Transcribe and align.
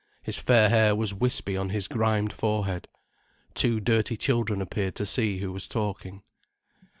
His 0.23 0.35
fair 0.35 0.69
hair 0.69 0.95
was 0.95 1.13
wispy 1.13 1.55
on 1.55 1.69
his 1.69 1.87
grimed 1.87 2.33
forehead. 2.33 2.87
Two 3.53 3.79
dirty 3.79 4.17
children 4.17 4.59
appeared 4.59 4.95
to 4.95 5.05
see 5.05 5.37
who 5.37 5.51
was 5.53 5.67
talking. 5.67 6.23